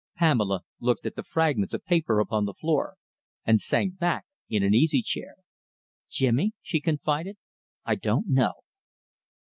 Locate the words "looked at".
0.79-1.13